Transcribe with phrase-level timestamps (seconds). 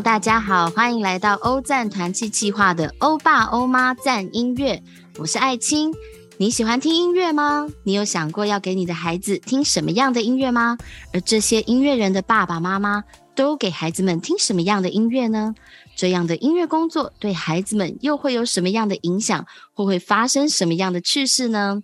[0.00, 4.82] 大家好，欢迎来到欧赞团契计划的欧爸欧妈赞音乐，
[5.16, 5.94] 我是艾青。
[6.36, 7.66] 你喜欢听音乐吗？
[7.82, 10.76] 你有想过要给你的孩子听什么样的音乐吗？
[11.14, 13.04] 而这些音乐人的爸爸妈妈
[13.34, 15.54] 都给孩子们听什么样的音乐呢？
[15.96, 21.80] 这样的音乐工作对孩子们又会有什么样的影响，或会发生什么样的趣事呢？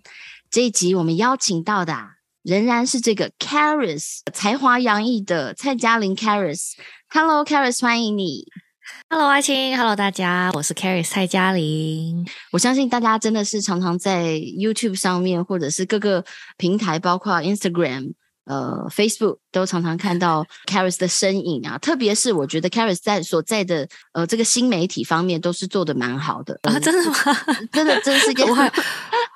[0.51, 1.93] 这一集我们邀请到的
[2.43, 6.73] 仍然是这个 Caris 才华洋溢的蔡嘉玲 Caris。
[7.07, 8.45] Hello Caris，欢迎你。
[9.09, 12.27] Hello，阿青，Hello，大家，我是 Carrie 蔡嘉玲。
[12.51, 16.25] 我相信大家真的是常常在 YouTube 上面，或者是各个
[16.57, 18.11] 平台，包括 Instagram、
[18.43, 21.77] 呃 Facebook，都常常看到 Carrie 的身影啊。
[21.77, 26.77] 特别是我觉得 Carrie 在所在的呃这个新媒体方面，都是做的蛮好的啊！
[26.77, 27.15] 真的吗？
[27.71, 28.69] 真的，真是一个 我还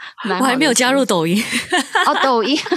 [0.39, 1.41] 我还没有加入抖音
[2.07, 2.57] 哦，抖音。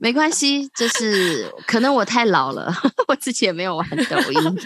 [0.00, 2.72] 没关系，就是可能我太老了，
[3.08, 4.58] 我自己也没有玩抖音。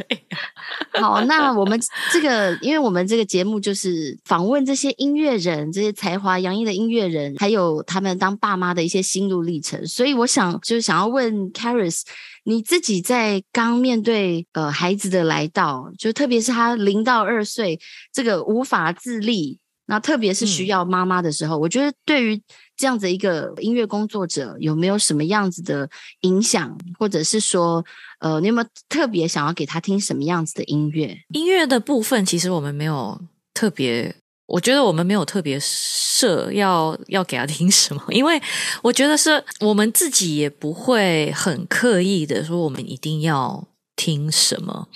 [1.01, 1.81] 好，那我们
[2.13, 9.87] 这个，因为我们这个节目就是访问这些音乐人，这些才华洋溢的音乐人，还有他们当爸妈的一些心路历程。
[9.87, 12.03] 所以我想，就是想要问 Caris，
[12.45, 17.81] 你自己在刚面对呃孩子的来到，就特别是他零到二岁
[18.13, 19.62] 这个无法自立。
[19.93, 22.43] 那特别是需要妈妈的时候，我觉得对于
[22.79, 25.87] 这样子一个音乐工作者，有没有什么样子的
[26.23, 27.85] 影响，或者是说，
[28.21, 31.15] 呃，你有没有特别想要给他听什么样子的音乐？
[31.35, 33.21] 音乐的部分，其实我们没有
[33.53, 38.41] 特别，我觉得我们没有特别设要要给他听什么， 因为
[38.81, 43.69] 我觉得是我们自己也不会很刻意的说，我们一定要。
[44.03, 44.89] 听什么？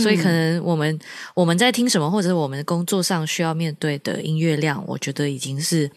[0.00, 0.96] 所以可能我们
[1.34, 5.90] 我们在听什么，或者是我们工作上需要面对的音乐量，我觉得已经是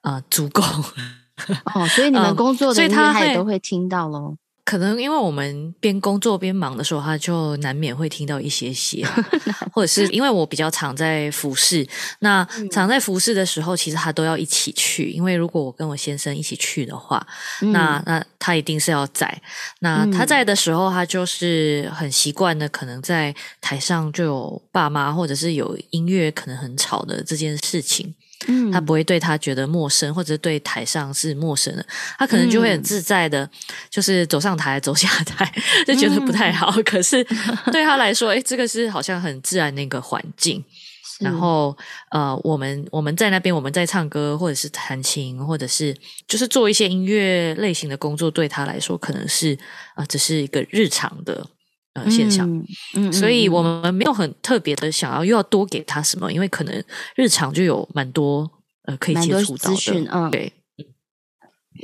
[0.00, 0.62] 呃足够。
[1.74, 4.36] 哦，所以你们工作的音乐他也都会听到喽。
[4.74, 9.06] 可能因为我们边工作边忙的时候，他就难免会听到一些些，
[9.72, 11.86] 或者是因为我比较常在服侍，
[12.18, 15.10] 那常在服侍的时候，其实他都要一起去。
[15.10, 17.24] 因为如果我跟我先生一起去的话，
[17.72, 19.40] 那那他一定是要在。
[19.78, 28.12] 那他在的时候，他就是很习惯的，可能在台上就有爸妈，或者是有音乐可能很吵的这件事情。
[28.48, 31.86] 嗯，他不会对他觉得陌生，或者对台上是陌生的，
[32.18, 33.48] 他可能就会很自在的，
[33.90, 35.52] 就是走上台、走下台，
[35.86, 36.70] 就觉得不太好。
[36.84, 37.22] 可是
[37.72, 40.64] 对他来说，哎，这个是好像很自然的一个环境。
[41.20, 41.74] 然后，
[42.10, 45.96] 呃，我们我们在那边，我们在唱歌，或者是弹琴，或者是
[46.26, 49.56] 就是做一些音乐类型的工作，对他来说，可能是
[49.94, 51.46] 啊，只是一个日常的。
[51.94, 52.48] 呃，现象，
[52.96, 56.84] 嗯，所以我们没有很特别的想要又要多给他什么，因为可能
[57.14, 58.50] 日常就有蛮多
[58.86, 60.52] 呃可以接触到的，嗯，对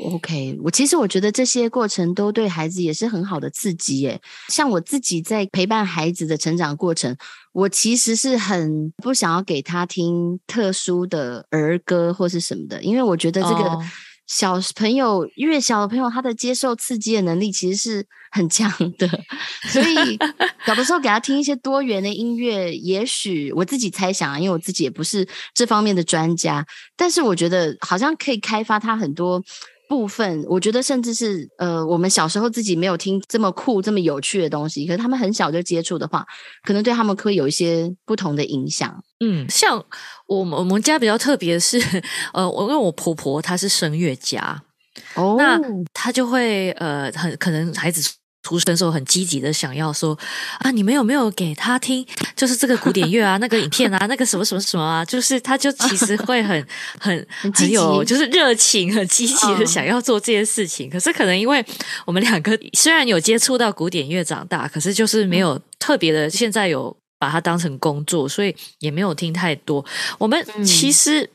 [0.04, 4.20] ，OK，我其实我觉得这些过程都对孩子也是很好的刺激，耶。
[4.48, 7.16] 像我自己在陪伴孩子的成长过程，
[7.52, 13.78] 我其实是很不想要给他听特殊的儿歌或是什么的，因为我觉得这个。
[14.30, 19.08] 小朋友越小的朋友，他的接受刺激的能力其实是很强的，
[19.72, 20.16] 所以
[20.68, 26.64] 有的时候给他听一些多元的音乐，也许我自己猜想啊，因为我自己也不是这方面的专家，
[26.96, 29.42] 但是我觉得好像可以开发他很多。
[29.90, 36.24] 部分，我觉得甚至是呃，我们小时候自己没有听这么酷、这么有趣的东西，可是他们很小就接触的话，
[36.62, 39.02] 可能对他们会有一些不同的影响。
[39.18, 39.84] 嗯，像
[40.28, 41.80] 我们我们家比较特别的是，
[42.32, 44.62] 呃，我因为我婆婆她是声乐家，
[45.16, 45.60] 哦，那
[45.92, 48.19] 她就会呃，很可能孩子。
[48.42, 50.18] 出生时候很积极的想要说
[50.60, 52.06] 啊，你们有没有给他听？
[52.34, 56.66] 就是这个古典乐啊，那个影片啊，那个什么什么什么啊，就是他就其实会很
[56.98, 60.88] 很 很有就是热情，很积极的想要做这件事情。
[60.88, 61.64] 可是可能因为
[62.06, 69.84] 我们两个虽然有接触到古典乐长大，可是就是没有特别的现在有把它当成工作，所以也没有听太多。
[70.18, 71.28] 我们其实。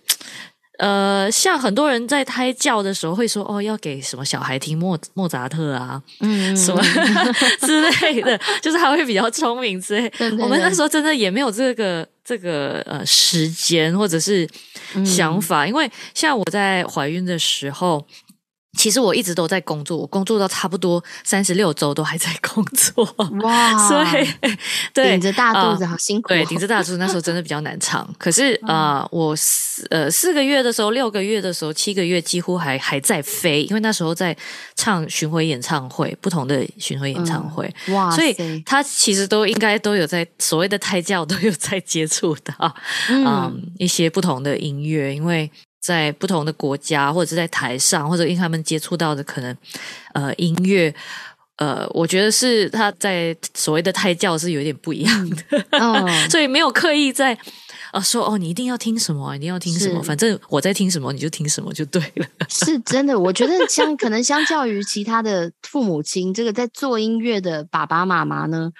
[0.79, 6.81] 呃，像很多人在胎教的时候会说，哦，要给什么小孩听莫莫扎特啊，嗯，什么
[7.61, 10.11] 之类的，就是他会比较聪明之类。
[10.39, 14.47] 我们那时候真的也没有这个这个呃时间或者是
[15.05, 18.05] 想法，因为像我在怀孕的时候。
[18.75, 23.03] 其实我一直都在工作，我工作到差不多三十六周都还在工作。
[23.41, 23.77] 哇！
[23.87, 24.27] 所以
[24.93, 26.27] 对，顶着大肚子好辛苦。
[26.29, 28.07] 对，顶着大肚子那时候真的比较难唱。
[28.19, 34.35] 可是啊，我四呃四个月的时候、六个月的时候、七个月几乎还还在飞，因为那时候在
[34.75, 37.73] 唱巡回演唱会，不同的巡回演唱会。
[37.89, 38.11] 哇！
[38.11, 38.35] 所以
[38.65, 42.75] 他其实都应该都有在所谓的胎教都有在接触到
[43.09, 45.49] 嗯一些不同的音乐，因为。
[45.85, 49.55] 在不同的国家，或者是在台上，或者因为他们接触到的可能，
[50.15, 50.91] 呃，音乐
[51.57, 55.37] 呃，我觉得是他在所谓的胎教是有点不一样的，
[56.29, 57.37] 所以没有刻意在
[57.93, 62.25] 呃说哦，你一定要听什么，一定要听什么，反正我在听什么你就听什么就对了。
[62.49, 68.71] 是真的，我觉得相可能相较于其他的父母亲，这个在做音乐的爸爸妈妈呢，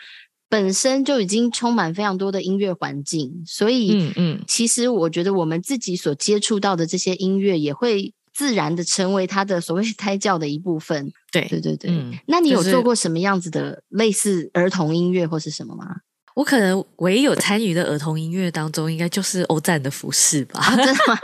[0.50, 8.14] 本身就已经充满非常多的音乐环境，所以嗯嗯，其实我觉得我们自己所接触到的这些音乐也会。
[8.38, 11.10] 自然的成为他的所谓 胎教的一部分。
[11.32, 11.90] 对对对对。
[12.28, 15.86] 那你有做过什么样子的类似儿童音乐或是什么吗？
[16.34, 20.62] 我可能唯一有参与的儿童音乐当中，应该就是欧赞的服饰吧？
[20.76, 21.18] 真的吗？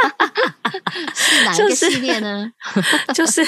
[1.14, 2.50] 是哪一个系列呢？
[3.14, 3.42] 就是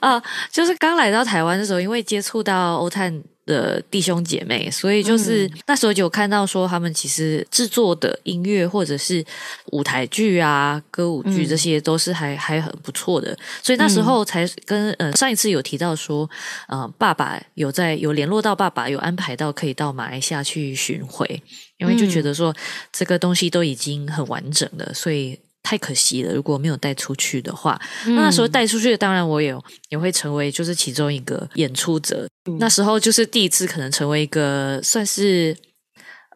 [0.00, 3.24] 啊，就是刚来到台湾的时候，因为接触到欧赞。
[3.46, 9.24] 的弟兄姐妹，所以就是那时候就有看到说，他们其实制作的音乐或者是
[9.66, 16.28] 舞台剧啊、歌舞剧这些都是还还很不错的，所以那时候才跟呃上一次有提到说，
[16.68, 21.42] 呃，爸爸有在有联络到爸爸，有安排到可以到马来西亚去巡回，
[21.78, 22.54] 因为就觉得说
[22.92, 25.38] 这个东西都已经很完整了，所以。
[25.66, 27.76] 太可惜了，如果没有带出去的话，
[28.06, 29.52] 那时候带出去，当然我也
[29.88, 32.24] 也会成为就是其中一个演出者。
[32.60, 35.56] 那时候就是第一次可能成为一个算是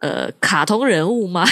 [0.00, 1.46] 呃卡通人物嘛，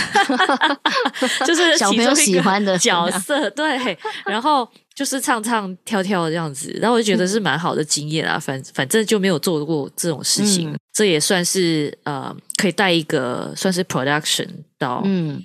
[1.46, 3.48] 就是小朋友喜欢的角色。
[3.50, 3.96] 对，
[4.26, 8.36] 然后就是唱唱跳跳这样子，然后我就觉得是蛮好的经验啊。
[8.40, 15.40] 反反正就没有做过这种事情，这也算是呃可以带一个算是 production 到嗯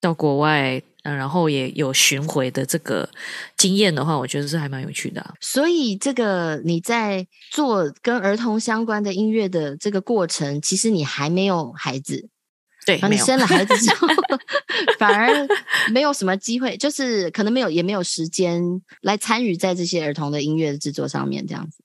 [0.00, 0.82] 到国外。
[1.14, 3.08] 然后也有巡回的这个
[3.56, 5.34] 经验的话，我觉得是还蛮有趣的。
[5.40, 12.28] 所以，这个你在做跟儿童相关的音乐的这个过程，其实你还没有孩子，
[12.86, 14.08] 对，你生了孩子之后，
[14.98, 15.28] 反而
[15.92, 18.62] 没有什么机会，就是可能没有，也没有时间
[19.02, 21.78] 来参与在这些儿童的音乐制作上面，这样子。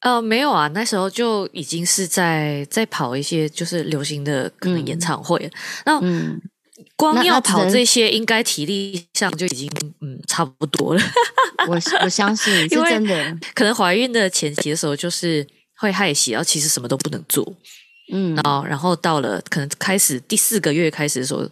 [0.00, 5.50] 呃，没有啊，那时候就已经是在在跑一些就是流行的可能演唱会，
[5.84, 6.40] 那嗯。
[6.96, 9.70] 光要跑这些，应该体力上就已经
[10.00, 11.02] 嗯差不多了。
[11.68, 13.38] 我我相信 是真的。
[13.54, 15.46] 可能怀孕的前期的时候，就是
[15.76, 17.54] 会害喜，然后其实什么都不能做。
[18.12, 21.48] 嗯，然后然后到了可能开始第四个月开始的时候，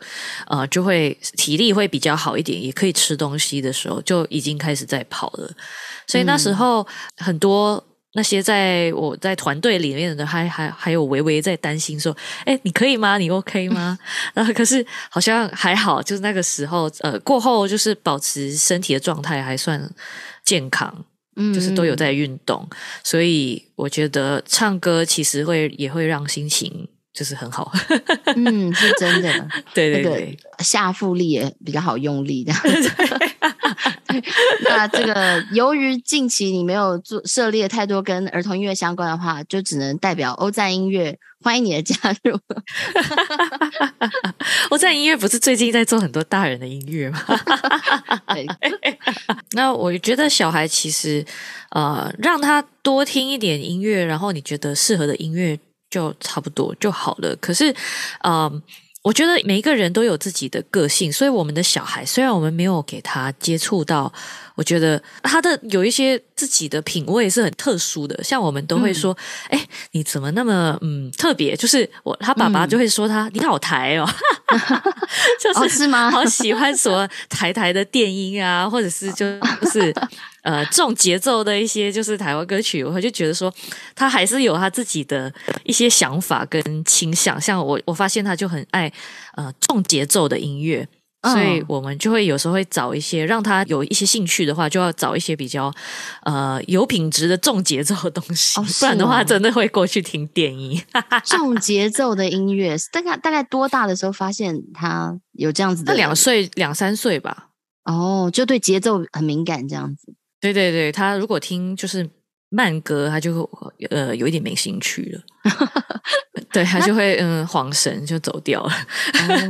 [0.46, 5.50] 呃，就会体力会比较好一点，也可以吃东西的时候，就已经开始在跑了。
[6.06, 6.86] 所以那时候
[7.16, 7.84] 很多。
[8.16, 12.16] 那些在我在团队里面的，还还还有微微在担心说
[12.46, 13.18] ：“哎，你可以吗？
[13.18, 13.98] 你 OK 吗？”
[14.32, 19.90] 然后可是好像还好，就是那个时候，呃，过后就是保持身体的状态还算
[20.44, 21.04] 健康，
[21.36, 22.68] 嗯，就是都有在运动，
[23.02, 27.72] 所以我觉得唱歌其实会也会让心情就是很好。
[28.34, 32.52] 嗯，是真的， 对对对，下腹力也比较好用力的。
[34.68, 42.38] 那这个，由于近期你没有做涉猎太多跟儿童音乐相关的话，就只能代表欧赞音乐欢迎你的加入。
[44.70, 47.20] 欧赞音乐不是最近在做很多大人的音乐吗？
[49.52, 51.24] 那我觉得小孩其实
[51.70, 55.58] 呃，让他多听一点音乐，然后你觉得适合的音乐
[55.94, 57.36] 就差不多就好了。
[57.36, 57.74] 可是，
[58.24, 58.62] 嗯。
[59.04, 64.10] 我觉得每一个人都有自己的个性，所以我们的小孩虽然我们没有给他接触到，
[64.54, 68.24] 我觉得他的有一些自己的品味是很特殊的。
[68.24, 69.14] 像我们都会说
[69.52, 74.08] ：“哎，你怎么那么嗯特别？”就是我他爸爸就会说他：“你好台哦，
[75.38, 76.10] 就是吗？
[76.10, 79.26] 好喜欢什么台台的电音啊，或者是就
[79.70, 79.94] 是
[80.44, 83.52] 呃重节奏的一些就是台湾歌曲。”我就觉得说
[83.96, 85.30] 他还是有他自己的
[85.64, 87.38] 一些想法跟倾向。
[87.40, 88.90] 像我我发现他就很爱。
[89.36, 90.86] 呃，重节奏的音乐，
[91.24, 95.74] 所以我们就会有时候会找一些让他有一些兴趣的话，就要找一些比较
[96.22, 100.80] 呃有品质的重节奏的东西，不然的话真的会过去听电音。
[101.26, 105.94] 重节奏的音乐，大概大概多大的时候发现他有这样子的？
[105.94, 107.48] 两岁两三岁吧。
[107.84, 110.14] 哦，就对节奏很敏感这样子。
[110.52, 112.08] 对对对，他如果听就是。
[112.50, 113.50] 慢歌，他就
[113.90, 115.50] 呃有一点没兴趣了，
[116.52, 118.72] 对他就会嗯晃神就走掉了。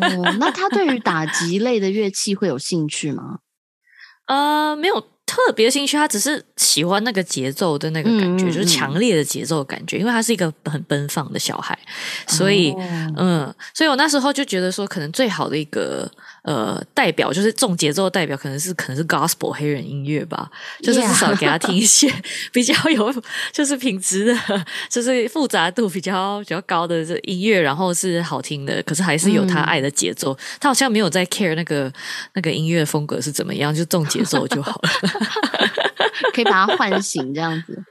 [0.01, 3.41] 哦，那他对于打击类的乐器会有兴趣吗？
[4.27, 5.07] 呃，没有。
[5.27, 9.99] 特别兴趣，他只是喜欢那个节奏的那个感觉，就是强烈的节奏感觉。
[9.99, 11.77] 因为他是一个很奔放的小孩，
[12.29, 12.73] 所以
[13.17, 16.09] 嗯，所以我那时候就觉得说，可能最好的一个
[16.45, 20.51] 呃代表，就是重节奏的代表，可能是可能是 gospel 黑人音乐吧，
[20.83, 22.11] 就是至少给他听一些
[22.53, 23.13] 比较有
[23.53, 30.37] 就是品质的， 就是复杂度比较比较高的这音乐，然后是好听的，可是还是有他爱的节奏。
[30.61, 31.93] 他好像没有在 care 那个
[32.35, 34.91] 那个音乐风格是怎么样，就重节奏就好了。
[36.35, 37.83] 可以把它唤醒，这样子。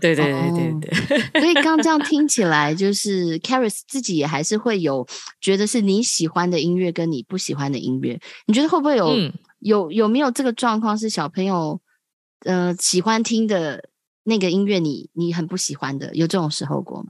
[0.00, 1.20] 对对对对对。
[1.40, 5.06] 所以刚这样听起来，就是 Caris 自己也还是会有
[5.40, 9.14] 觉得是你喜欢的音乐跟你不喜欢的音乐，你觉得会不会有
[9.60, 11.80] 有有没有这个状况是小朋友
[12.44, 13.88] 呃喜欢听的
[14.24, 17.08] 那个音乐，你你很不喜欢的，有这种时候过吗？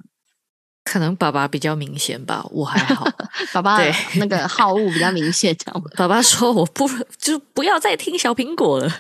[0.85, 3.07] 可能爸爸比较明显吧，我还好。
[3.53, 3.79] 爸爸
[4.15, 5.83] 那个 好恶比较明显，这样。
[5.95, 8.91] 爸爸说：“我不就不要再听小苹果了。”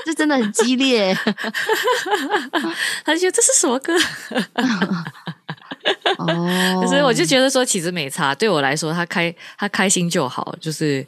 [0.00, 1.14] 哇，这真的很激烈。
[3.04, 3.94] 他就觉得这是什么歌？
[6.18, 8.34] 哦，所以我就觉得说，其实没差。
[8.34, 10.54] 对我来说，他开他开心就好。
[10.60, 11.04] 就是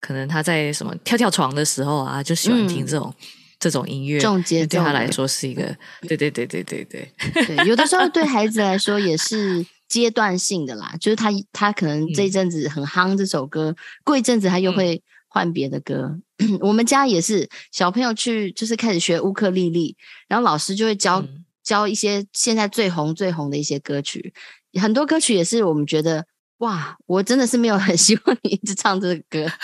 [0.00, 3.14] 可能他在什么跳跳床的时候啊，就喜欢听这种。
[3.60, 5.64] 这种音乐，对他来说是一个，
[6.02, 7.12] 对对对对对对。
[7.44, 13.74] 对，有的时候对孩子来说也是阶段性的啦，就是他他可能这一阵子很夯这首歌，
[14.04, 16.18] 过一阵子他又会换别的歌。
[16.60, 19.96] 我们家也是，小朋友去就是开始学乌克丽丽，
[20.28, 21.24] 然后老师就会教
[21.62, 24.32] 教一些现在最红最红的一些歌曲，
[24.80, 26.24] 很多歌曲也是我们觉得
[26.58, 29.46] 哇，我真的是没有很 希望你一直唱这个歌。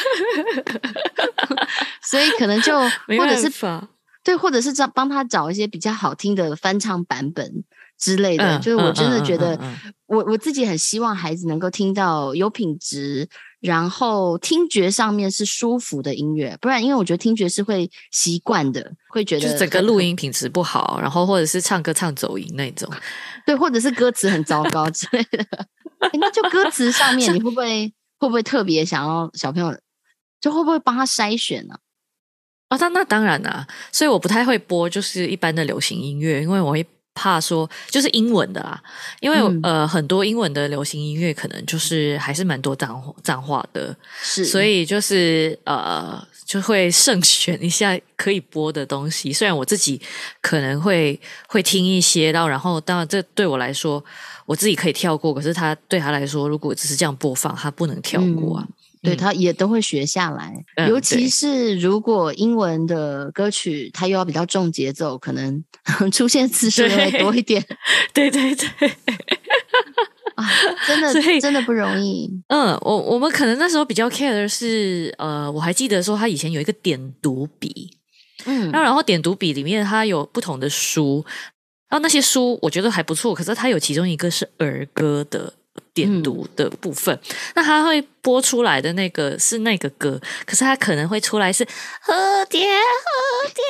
[2.02, 2.78] 所以可能就
[3.18, 3.50] 或者是
[4.22, 7.64] 对，或者是找帮他找一些比较好听的翻唱版本
[7.98, 8.58] 之类的。
[8.58, 9.58] 就是我真的觉得，
[10.06, 13.28] 我我自己很希望孩子能够听到有品质，
[13.64, 16.54] 然后听觉上面是舒服的音乐。
[16.60, 22.90] 不然，因为我觉得听觉是会习惯的，会觉得就是整个录音品质不好，然后或者是唱歌唱走音那种。
[23.46, 25.66] 对，或者是歌词很糟糕之类的。
[26.20, 29.74] 那就歌词上面，你会不会会不会特别想要小朋友？
[30.40, 31.76] 就会不会帮他筛选呢？
[32.68, 38.82] 啊，那那当然啦，所以我不太会播就是一般的流行音乐，因为我会怕说就是英文的啦，
[39.20, 49.32] 因为呃很多英文的流行音乐可能就是还是蛮多脏脏话的，是，所以就是呃就会慎选一下可以播的东西。
[49.32, 50.00] 虽然我自己
[50.40, 54.04] 可能会会听一些，然后然后当然这对我来说
[54.44, 58.68] 我自己可以跳过，可是他对他来说，如果只是这样播放，他不能跳过啊。
[59.04, 60.52] 对他也都会学下来，
[60.88, 65.62] 尤其是如果英文的歌曲，他又要比较重节奏，可能
[66.10, 67.64] 出现次数会多一点。
[68.12, 68.68] 对 对对，
[70.34, 70.44] 啊，
[70.86, 72.30] 真的真的不容易。
[72.48, 77.90] 嗯，我我们可能那时候比较 care 的是，呃，我还记得说他以前有一个点读笔，
[78.46, 81.24] 嗯，然后然后点读笔里面它有不同的书，
[81.88, 85.52] 然后那些书我觉得还不错，可是它有其中一个是儿歌的。
[85.92, 87.18] 点读的部分，
[87.54, 93.62] 那他会播出来的那个是那个歌，可是他可能会出来是蝴蝶蝴蝶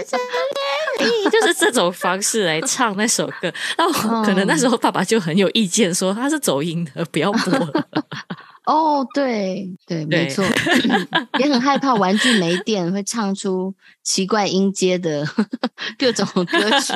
[0.00, 3.52] 是这美丽， 就是这种方式来唱那首歌。
[3.76, 3.90] 那
[4.24, 7.88] 可能那时候爸爸就很有意见，说他是走音的，不要播了。
[8.64, 10.44] 哦，对对，没错，
[11.38, 13.74] 也很害怕玩具没电会唱出
[14.04, 15.26] 奇怪音阶的
[15.98, 16.92] 各种歌曲。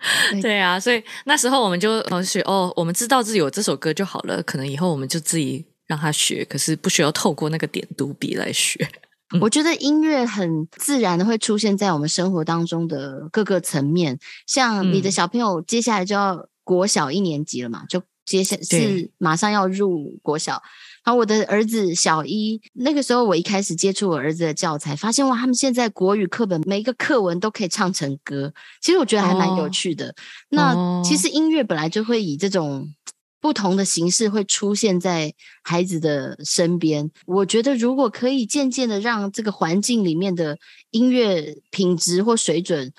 [0.42, 4.42] 对啊，所以那时候我们就学哦，我们知道自己有这首歌就好了。
[4.42, 8.88] 可能以后我们就自己让他学，可是不需要透过那个点读笔来学。
[9.40, 14.18] 我觉得音乐很自然的会出现在我们生活当中的各个层面。
[14.46, 20.62] 像你的小朋友接下来就要国小一年级了嘛，就接下是马上要入国小。
[21.08, 30.14] 然后我的儿子小一那个时候，我一开始接触我儿子的教材，发现哇，他们现在国语课本每一个课文都可以唱成歌，其实我觉得还蛮有趣的。
[30.50, 32.92] 那其实音乐本来就会以这种
[33.40, 37.10] 不同的形式会出现在孩子的身边。
[37.24, 40.58] 我觉得如果可以渐渐的让这个环境里面的
[40.90, 42.92] 音乐品质或水准。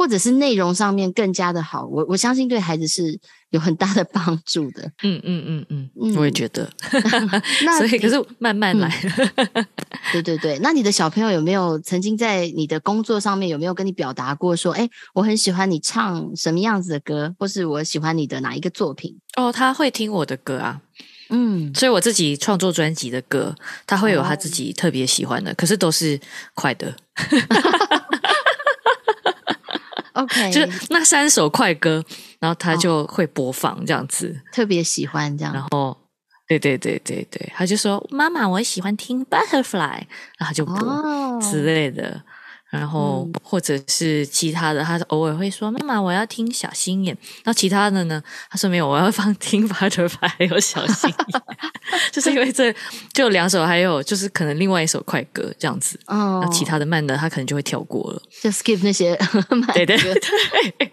[0.00, 4.90] 或者是内容上面更加的好，我我相信对孩子是有很大的帮助的。
[5.02, 6.66] 嗯嗯嗯嗯，我也觉得。
[7.66, 8.90] 那所以可是慢慢来。
[10.10, 19.18] 对对对，那你的小朋友有没有曾经在你的工作上面有没有跟你表达过说，哎，我很喜欢你唱什么样子的歌，或是我喜欢你的哪一个作品？
[19.36, 20.80] 哦，他会听我的歌啊。
[21.28, 23.54] 嗯，所以我自己创作专辑的歌，
[23.86, 26.18] 他会有他自己特别喜欢的，可是都是
[26.54, 26.96] 快的。
[30.22, 30.60] OK，就
[30.90, 32.04] 那三首快歌，
[32.38, 35.54] 然后他就会播放这样子，特别喜欢这样。
[35.54, 35.96] 然后，
[36.46, 40.02] 对对对对对，他就说：“妈妈，我喜欢听 Butterfly。”
[40.38, 42.22] 然后就播之类的。
[42.70, 51.42] 然后或者是其他的，他偶尔会说：“妈妈，我要听小心眼。”然后其他的呢，他说：“没有，我要放听 Butterfly 还有小心眼。
[52.12, 52.72] ”就是因为这
[53.12, 55.98] 就两首，还有就是可能另外一首快歌这样子。
[56.06, 59.18] 哦，那其他的慢的，他可能就会跳过了，就 skip 那些
[59.50, 59.72] 慢歌。
[59.72, 60.92] 对对对。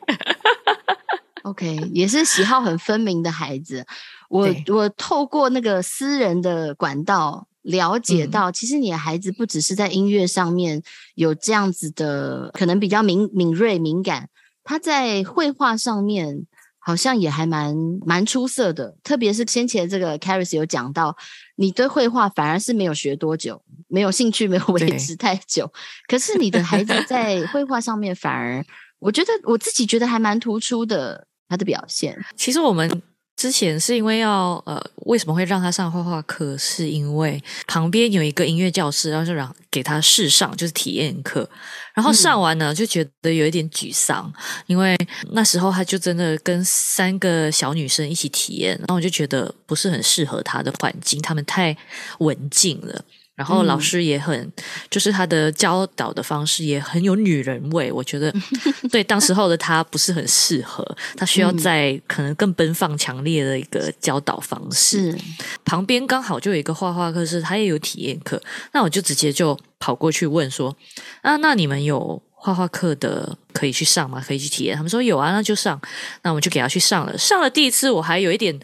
[1.44, 3.86] OK，也是喜好很分明的孩子。
[4.30, 7.48] 我我透过那个私人的管道。
[7.64, 10.82] 了解到，其实你的孩子不只是在音乐上面
[11.16, 14.30] 有这样子的，可能比较敏敏锐敏感，
[14.64, 16.46] 他在绘画上面
[16.80, 18.96] 好像也还蛮蛮出色的。
[19.04, 21.18] 特别是先前这个 Caris 有讲到，
[21.58, 25.70] 你对绘画反而是没有学多久，没有兴趣，没有维持太久。
[26.08, 28.66] 可是你的孩子在绘画上面反而，
[29.00, 32.18] 我觉得我自己觉得还蛮突出的，他的表现。
[32.38, 33.02] 其实我们。
[33.38, 36.58] 之前是因为要呃，为什么会让他上画画课？
[36.58, 41.48] 是因为旁边有一个音乐教室，然后就让给他试上，就是体验课。
[41.94, 44.34] 然后上完呢，就觉得有一点沮丧，
[44.66, 44.98] 因为
[45.34, 51.78] 那时候他就真的跟三个小女生一起体验，然后我就觉得不是很适合他的环境，他们太
[52.18, 53.06] 文静了。
[53.38, 54.52] 然后老师也很，
[54.90, 58.34] 就是他的教导的方式也很有女人味，我觉得
[58.92, 60.84] 对当时候的他不是很适合，
[61.16, 65.16] 他需要在可能更奔放、强烈的一个教导方式。
[65.64, 68.42] 旁边刚好就有一个画画课，是他也有体验课，
[68.74, 70.76] 那我就直接就跑过去问说
[71.22, 74.20] ：“啊，那你们有画画课的可以去上吗？
[74.28, 75.80] 可以去体验？”他们说有啊，那就上。
[76.24, 77.16] 那我们就给他去上了。
[77.16, 78.60] 上了第一次，我还有一点，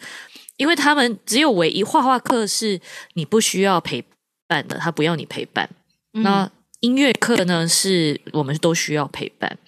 [0.56, 2.80] 因为他们只有唯一画画课是
[3.12, 4.04] 你不需要陪。
[4.46, 5.68] 伴的，他不要你陪伴。
[6.12, 7.66] 那音乐课呢？
[7.66, 9.58] 是我们都需要陪伴。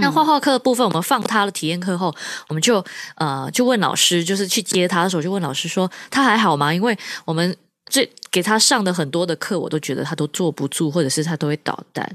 [0.00, 2.14] 那画画课的部分，我们放他的体验课后，
[2.48, 2.84] 我们就
[3.16, 6.72] 呃就问老师，就是去接他的时候，就问老师说他还好吗？
[6.72, 12.08] 因为我们这给他上的很多的课，我都觉得他都坐不住，或者是他都会捣蛋。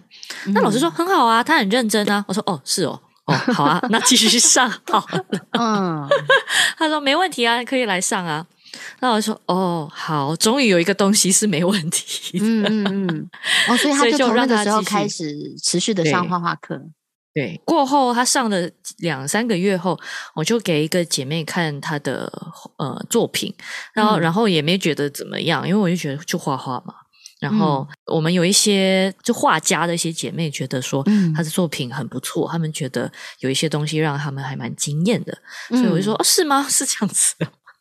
[0.54, 2.24] 那老师说很好啊，他很认真啊。
[2.28, 5.06] 我说哦，是哦，哦好啊，那继续上好。
[5.60, 6.08] 嗯，
[6.78, 8.46] 他说没问题啊，可以来上啊。
[9.00, 12.40] 那我说哦，好，终于有一个东西是没问题。
[12.40, 13.30] 嗯嗯嗯，
[13.70, 16.82] 哦，所以他就从那个时候开始持续的上画画课。
[17.34, 20.00] 对，过后他上了两三个月后，
[20.36, 22.32] 我就给一个姐妹看他的
[22.78, 23.54] 呃作品，
[23.94, 26.94] 然后然后也没觉得怎么样，因为我就觉得就画画嘛。
[27.42, 36.66] 然后我们有一些就画家的一些姐妹觉得说他的作品很不错，他们觉得有一些东西让他们还蛮惊艳的，所以我就说哦，是吗？
[36.72, 37.36] 是这样子。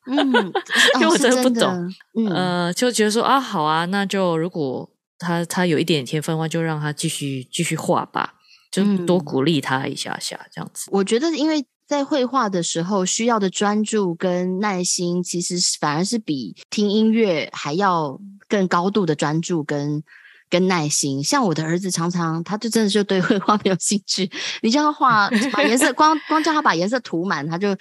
[0.06, 0.16] 嗯，
[0.96, 1.94] 因为我真的不懂，
[2.30, 8.34] 呃，就觉得说啊，好啊，那就如果他他有一点天分的话，就让他继续继续画吧，
[8.70, 10.90] 就多鼓励他一下下这样子。
[10.92, 20.02] 我觉得，因为在绘画的时候需要的专注跟耐心，其实反而是比听音乐还要更高度的专注跟
[20.50, 21.24] 跟耐心。
[21.24, 27.74] 像我的儿子，常常他就真的就对绘画没有兴趣，你叫他画把颜色 光光叫他把颜色涂满，他就。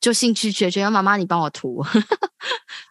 [0.00, 1.84] 就兴趣缺缺，妈妈你帮我涂，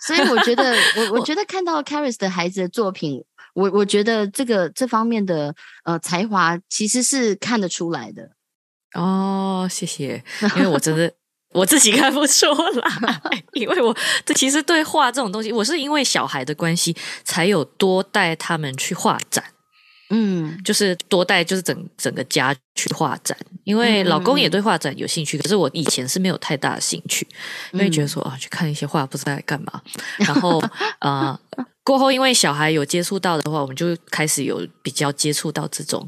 [0.06, 8.32] 所以我觉得 我我觉得看到 Caris 的孩子的作品，我我觉得这个这方面的呃才华其实是看得出来的。
[8.93, 10.24] 哦，谢谢，
[10.56, 11.13] 因为我真的
[11.54, 19.43] 我自己看不出来，因为我这其实对画这种东西，我是因为小孩的关系才有多带他们去画展。
[20.10, 27.28] 嗯，就是多带就是整整个家去画展，因为老公也对画展有兴趣，可是我以前是没有太大的兴趣，
[27.74, 29.82] 因为觉得说啊去看一些画不知道在干嘛，
[30.20, 30.62] 然后
[31.00, 31.39] 啊
[31.84, 36.08] 过后因为小孩有接触到的话，我们就开始有比较接触到这种。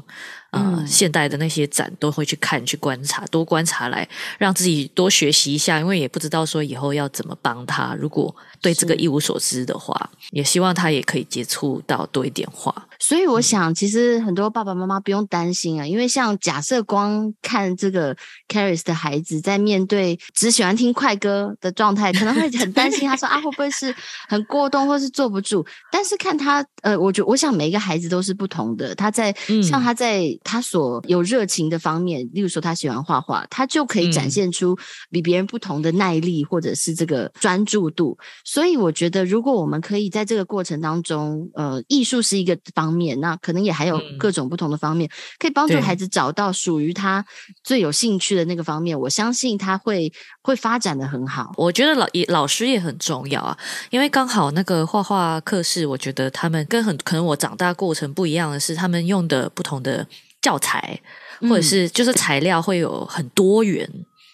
[0.52, 7.94] 呃，现代的那些展都会去看、去观察，多观察来让自己多学习一下，因为也不知道说以后要怎么帮他。
[7.96, 12.74] 如果对这个一无所知的话，也希望他也可以接触到多一点画。
[13.10, 23.08] 所以我想，其实很多爸爸妈妈不用担心啊，因为像假设光看这个 Caris 的孩子在面对只喜欢听快歌的状态，可能会很担心。
[23.08, 23.92] 他说啊，会不会是
[24.28, 25.66] 很过动，或是坐不住？
[25.90, 28.94] 但是看他，呃，我觉我想每一个孩子都是不同的。
[28.94, 30.20] 他在像他在。
[30.44, 34.76] 他所有热情的方面，例如说他喜欢画画，他就可以展现出
[35.10, 38.16] 比别人不同的耐力，或者是这个专注度。
[38.44, 45.08] 所以我觉得，如果我们可以在这个过程当中，呃，艺术是一个方面，那可能也还有各种不同的方面，
[45.38, 47.24] 可以帮助孩子找到属于他
[47.64, 48.98] 最有兴趣的那个方面。
[48.98, 51.52] 我相信他会会发展的很好。
[51.56, 53.56] 我觉得老也老师也很重要啊，
[53.90, 60.06] 因为刚好那个画画课室，我觉得他们跟很可能我长大过程不一样的是，他们用的不同的。
[60.42, 60.98] 教材
[61.42, 63.86] 或者是就是材料会有很多元，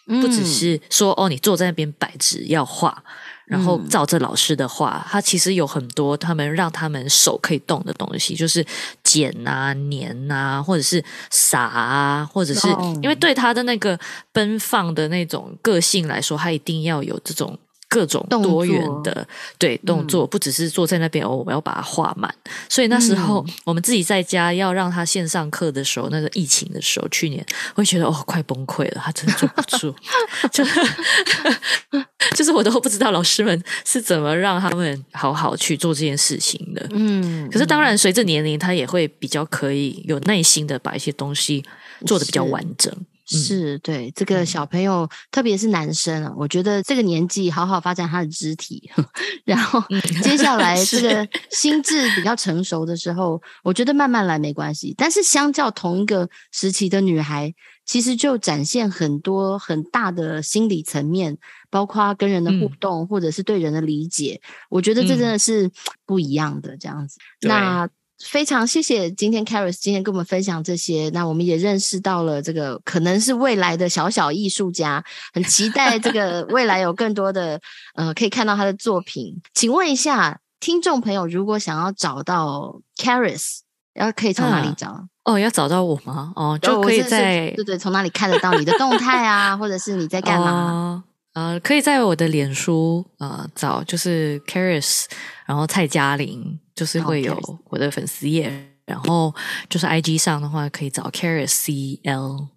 [0.06, 3.02] 不只是说哦，你坐在那边摆纸要画，
[3.46, 8.64] 然后照着老师的画，他其实有很多他们让他们手可以动的东西，就是
[9.02, 12.68] 剪啊、粘啊，或者是撒啊，或者是
[13.02, 13.98] 因为对他的那个
[14.32, 17.58] 奔放的那种个性来说，他一定要有这种。
[17.88, 19.26] 各种多元的
[19.58, 22.32] 对动作，不只是坐在那边哦，我要把它画满。
[22.68, 27.44] 所以那时候我们自己在家要让他线上课的时候，那个疫情的时候，去年
[27.74, 29.94] 会觉得哦，快崩溃了，他真的坐不住，
[30.50, 30.64] 就
[32.34, 36.86] 就是我都不知道老师们是怎么让他们好好去做这件事情的。
[36.90, 41.64] 嗯，可是当然，随着年龄，他也会比较可以有耐心的把一些东西
[42.04, 42.92] 做的比较完整。
[43.26, 48.90] 是对这个小朋友，特别是男生啊，我觉得这个年纪好好发展他的肢体，
[49.44, 49.82] 然后
[50.22, 54.94] 接下来这个心智比较成熟的时候，我觉得慢慢来没关系。
[54.96, 57.52] 但是相较同一个时期的女孩，
[57.84, 61.36] 其实就展现很多很大的心理层面，
[61.68, 65.70] 包括跟人的互动，或者是对人的理解，我觉得这真的是
[66.04, 67.18] 不一样的这样子。
[67.40, 67.88] 那。
[68.24, 77.60] 非常谢谢今天 Caris 今天跟我们分享这些，那我们也认识到了这个可能是未来的小小艺术家，很期待这个未来有更多的
[77.94, 79.40] 呃可以看到他的作品。
[79.52, 83.58] 请问一下听众朋友，如果想要找到 Caris，
[83.94, 85.06] 要可以从哪里找？
[85.24, 86.32] 哦，要找到我吗？
[86.36, 91.04] 哦，就可以在对对，从哪里看得到你的动态啊，或者是你在干嘛？
[91.34, 95.04] 呃，可以在我的脸书呃找，就是 Caris，
[95.44, 96.58] 然后蔡嘉玲。
[96.76, 97.34] 就是会有
[97.70, 98.52] 我的粉丝页，
[98.84, 99.34] 然后
[99.70, 102.48] 就是 I G 上的话可以找 Caris C L，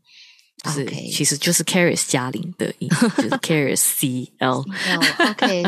[0.62, 4.66] 就是其实就是 Caris 嘉玲的音，就是 Caris C L。
[5.30, 5.64] OK，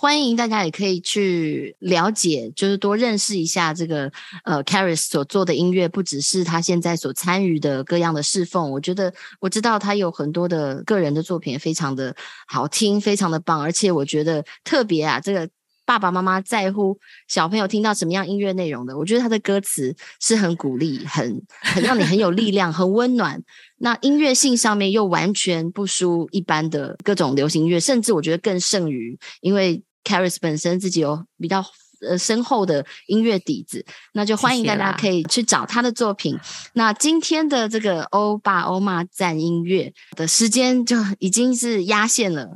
[0.00, 4.12] 欢迎大家也可以去了解，就是多认识一下这个
[4.44, 8.70] 呃 Caris 所做的音乐，不只是他现在所参与的各样的侍奉。
[8.70, 12.14] 我觉得我知道他有很多的个人的作品，非常的
[12.46, 15.50] 好听，非常的棒，而且我觉得特别啊，这个。
[15.86, 18.98] 爸爸妈妈在乎小朋友听到什么样音乐内容的？
[18.98, 23.40] 我觉得他的歌词是很鼓励、很很让你很有力量、很温暖。
[23.78, 31.64] 那音乐性上面又完全不输一般的各种流行乐，甚至我觉得更胜于，因为 Caris 本身自己有比较。
[32.00, 36.38] 呃，深厚的音乐底子，那就欢迎大家可以去找他的作品。
[36.74, 42.48] 那今天的这个欧爸欧妈赞音乐的时间就已经是压线了。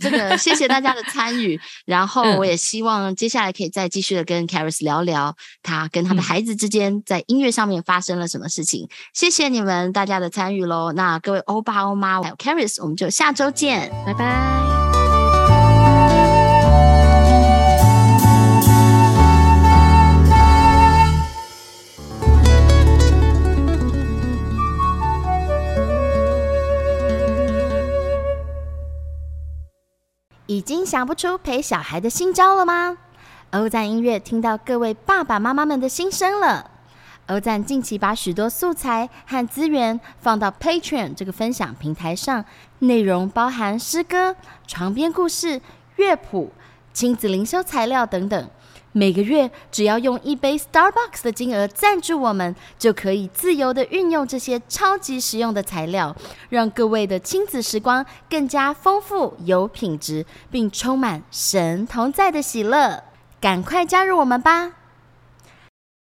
[0.00, 8.88] 这个谢谢大家的参与， 然后我也希望接下来可以再继续的跟 Caris 聊聊他跟他的孩子之间在音乐上面发生了什么事情。
[9.12, 10.92] 谢谢你们大家的参与喽。
[10.92, 14.87] 那各位欧爸欧妈还有 Caris，我们就下周见，拜拜。
[30.48, 32.96] 已经想不出陪小孩的新招了吗？
[33.50, 36.70] 欧赞音乐听到各位爸爸妈妈们的心声了。
[37.26, 42.42] 欧赞近期把许多素材和资源放到 Patreon 这个分享平台上，
[42.78, 44.34] 内容包含诗歌、
[44.66, 45.60] 床边故事、
[45.96, 46.50] 乐谱、
[46.94, 48.50] 亲子灵修材料等等。
[48.92, 56.16] 每个月只要用一杯 Starbucks 的金额赞助我们，就可以自由的运用这些超级实用的材料，
[56.48, 63.04] 让各位的亲子时光更加丰富、有品质，并充满神同在的喜乐。
[63.40, 64.77] 赶快加入我们吧！